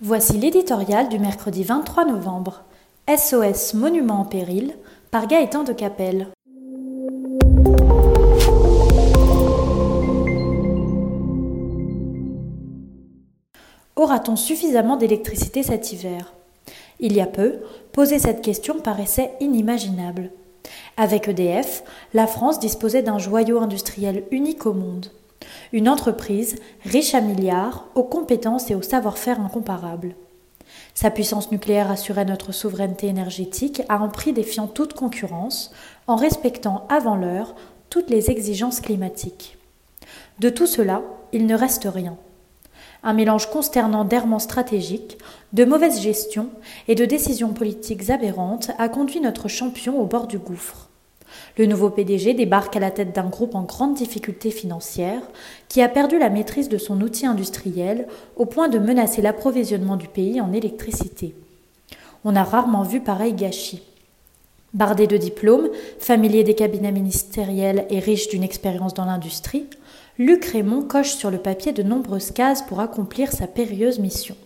Voici 0.00 0.38
l'éditorial 0.38 1.08
du 1.08 1.18
mercredi 1.18 1.64
23 1.64 2.04
novembre. 2.04 2.62
SOS 3.08 3.74
Monument 3.74 4.20
en 4.20 4.24
péril 4.24 4.76
par 5.10 5.26
Gaëtan 5.26 5.64
de 5.64 5.72
Capelle. 5.72 6.28
Aura-t-on 13.96 14.36
suffisamment 14.36 14.96
d'électricité 14.96 15.64
cet 15.64 15.90
hiver? 15.90 16.32
Il 17.00 17.12
y 17.12 17.20
a 17.20 17.26
peu, 17.26 17.56
poser 17.90 18.20
cette 18.20 18.40
question 18.40 18.78
paraissait 18.78 19.32
inimaginable. 19.40 20.30
Avec 20.96 21.26
EDF, 21.26 21.82
la 22.14 22.28
France 22.28 22.60
disposait 22.60 23.02
d'un 23.02 23.18
joyau 23.18 23.58
industriel 23.58 24.22
unique 24.30 24.64
au 24.64 24.74
monde. 24.74 25.10
Une 25.72 25.88
entreprise 25.88 26.56
riche 26.84 27.14
à 27.14 27.20
milliards, 27.20 27.86
aux 27.94 28.04
compétences 28.04 28.70
et 28.70 28.74
au 28.74 28.82
savoir-faire 28.82 29.40
incomparables. 29.40 30.14
Sa 30.94 31.10
puissance 31.10 31.52
nucléaire 31.52 31.90
assurait 31.90 32.24
notre 32.24 32.52
souveraineté 32.52 33.06
énergétique 33.06 33.82
à 33.88 33.96
un 33.96 34.08
prix 34.08 34.32
défiant 34.32 34.66
toute 34.66 34.94
concurrence, 34.94 35.70
en 36.06 36.16
respectant 36.16 36.86
avant 36.88 37.16
l'heure 37.16 37.54
toutes 37.90 38.10
les 38.10 38.30
exigences 38.30 38.80
climatiques. 38.80 39.58
De 40.38 40.48
tout 40.48 40.66
cela, 40.66 41.02
il 41.32 41.46
ne 41.46 41.54
reste 41.54 41.88
rien. 41.92 42.16
Un 43.02 43.12
mélange 43.12 43.50
consternant 43.50 44.04
d'errements 44.04 44.38
stratégiques, 44.38 45.18
de 45.52 45.64
mauvaise 45.64 46.00
gestion 46.00 46.50
et 46.88 46.94
de 46.94 47.04
décisions 47.04 47.52
politiques 47.52 48.10
aberrantes 48.10 48.70
a 48.78 48.88
conduit 48.88 49.20
notre 49.20 49.48
champion 49.48 50.00
au 50.00 50.06
bord 50.06 50.26
du 50.26 50.38
gouffre. 50.38 50.87
Le 51.56 51.66
nouveau 51.66 51.90
PDG 51.90 52.34
débarque 52.34 52.76
à 52.76 52.80
la 52.80 52.90
tête 52.90 53.14
d'un 53.14 53.28
groupe 53.28 53.54
en 53.54 53.62
grande 53.62 53.94
difficulté 53.94 54.50
financière 54.50 55.22
qui 55.68 55.82
a 55.82 55.88
perdu 55.88 56.18
la 56.18 56.30
maîtrise 56.30 56.68
de 56.68 56.78
son 56.78 57.00
outil 57.00 57.26
industriel 57.26 58.06
au 58.36 58.46
point 58.46 58.68
de 58.68 58.78
menacer 58.78 59.22
l'approvisionnement 59.22 59.96
du 59.96 60.08
pays 60.08 60.40
en 60.40 60.52
électricité. 60.52 61.34
On 62.24 62.36
a 62.36 62.42
rarement 62.42 62.82
vu 62.82 63.00
pareil 63.00 63.32
gâchis. 63.32 63.82
Bardé 64.74 65.06
de 65.06 65.16
diplômes, 65.16 65.70
familier 65.98 66.44
des 66.44 66.54
cabinets 66.54 66.92
ministériels 66.92 67.86
et 67.90 68.00
riche 68.00 68.28
d'une 68.28 68.42
expérience 68.42 68.92
dans 68.92 69.06
l'industrie, 69.06 69.66
Luc 70.18 70.44
Raymond 70.44 70.82
coche 70.82 71.14
sur 71.14 71.30
le 71.30 71.38
papier 71.38 71.72
de 71.72 71.82
nombreuses 71.82 72.32
cases 72.32 72.62
pour 72.62 72.80
accomplir 72.80 73.32
sa 73.32 73.46
périlleuse 73.46 73.98
mission. 73.98 74.36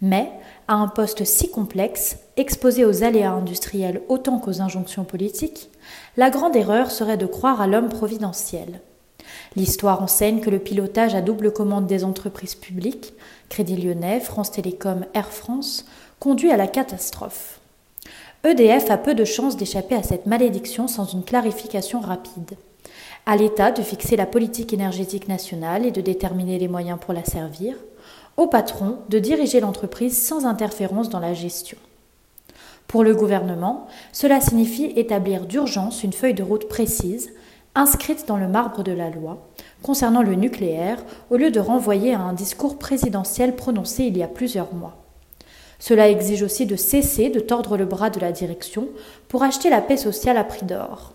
Mais, 0.00 0.30
à 0.68 0.74
un 0.74 0.88
poste 0.88 1.24
si 1.24 1.50
complexe, 1.50 2.18
exposé 2.36 2.84
aux 2.84 3.02
aléas 3.02 3.32
industriels 3.32 4.02
autant 4.08 4.38
qu'aux 4.38 4.60
injonctions 4.60 5.04
politiques, 5.04 5.70
la 6.16 6.30
grande 6.30 6.54
erreur 6.54 6.90
serait 6.90 7.16
de 7.16 7.26
croire 7.26 7.60
à 7.60 7.66
l'homme 7.66 7.88
providentiel. 7.88 8.80
L'histoire 9.56 10.02
enseigne 10.02 10.40
que 10.40 10.50
le 10.50 10.58
pilotage 10.58 11.14
à 11.14 11.20
double 11.20 11.52
commande 11.52 11.86
des 11.86 12.04
entreprises 12.04 12.54
publiques, 12.54 13.12
Crédit 13.48 13.76
Lyonnais, 13.76 14.20
France 14.20 14.52
Télécom, 14.52 15.04
Air 15.14 15.32
France, 15.32 15.84
conduit 16.20 16.52
à 16.52 16.56
la 16.56 16.66
catastrophe. 16.66 17.60
EDF 18.44 18.90
a 18.90 18.98
peu 18.98 19.14
de 19.14 19.24
chances 19.24 19.56
d'échapper 19.56 19.96
à 19.96 20.02
cette 20.02 20.26
malédiction 20.26 20.86
sans 20.86 21.06
une 21.06 21.24
clarification 21.24 22.00
rapide. 22.00 22.56
À 23.26 23.36
l'État 23.36 23.72
de 23.72 23.82
fixer 23.82 24.16
la 24.16 24.26
politique 24.26 24.72
énergétique 24.72 25.28
nationale 25.28 25.84
et 25.84 25.90
de 25.90 26.00
déterminer 26.00 26.58
les 26.58 26.68
moyens 26.68 26.98
pour 27.00 27.12
la 27.12 27.24
servir, 27.24 27.74
au 28.38 28.46
patron 28.46 28.98
de 29.08 29.18
diriger 29.18 29.60
l'entreprise 29.60 30.16
sans 30.16 30.46
interférence 30.46 31.10
dans 31.10 31.18
la 31.18 31.34
gestion. 31.34 31.76
Pour 32.86 33.02
le 33.02 33.14
gouvernement, 33.14 33.86
cela 34.12 34.40
signifie 34.40 34.92
établir 34.96 35.44
d'urgence 35.44 36.04
une 36.04 36.12
feuille 36.12 36.34
de 36.34 36.44
route 36.44 36.68
précise, 36.68 37.30
inscrite 37.74 38.26
dans 38.28 38.38
le 38.38 38.48
marbre 38.48 38.82
de 38.84 38.92
la 38.92 39.10
loi, 39.10 39.48
concernant 39.82 40.22
le 40.22 40.36
nucléaire, 40.36 41.04
au 41.30 41.36
lieu 41.36 41.50
de 41.50 41.60
renvoyer 41.60 42.14
à 42.14 42.20
un 42.20 42.32
discours 42.32 42.78
présidentiel 42.78 43.56
prononcé 43.56 44.04
il 44.04 44.16
y 44.16 44.22
a 44.22 44.28
plusieurs 44.28 44.72
mois. 44.72 44.96
Cela 45.80 46.08
exige 46.08 46.42
aussi 46.42 46.64
de 46.64 46.76
cesser 46.76 47.30
de 47.30 47.40
tordre 47.40 47.76
le 47.76 47.86
bras 47.86 48.10
de 48.10 48.20
la 48.20 48.32
direction 48.32 48.88
pour 49.26 49.42
acheter 49.42 49.68
la 49.68 49.80
paix 49.80 49.96
sociale 49.96 50.38
à 50.38 50.44
prix 50.44 50.64
d'or. 50.64 51.12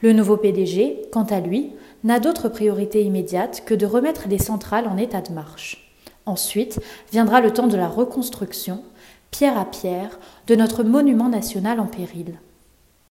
Le 0.00 0.12
nouveau 0.12 0.36
PDG, 0.36 1.02
quant 1.12 1.24
à 1.24 1.40
lui, 1.40 1.72
n'a 2.04 2.20
d'autre 2.20 2.48
priorité 2.48 3.02
immédiate 3.02 3.64
que 3.66 3.74
de 3.74 3.86
remettre 3.86 4.28
les 4.28 4.38
centrales 4.38 4.86
en 4.86 4.96
état 4.96 5.20
de 5.20 5.32
marche. 5.32 5.91
Ensuite 6.26 6.80
viendra 7.10 7.40
le 7.40 7.52
temps 7.52 7.66
de 7.66 7.76
la 7.76 7.88
reconstruction, 7.88 8.82
pierre 9.30 9.58
à 9.58 9.64
pierre, 9.64 10.18
de 10.46 10.54
notre 10.54 10.84
monument 10.84 11.28
national 11.28 11.80
en 11.80 11.86
péril. 11.86 12.38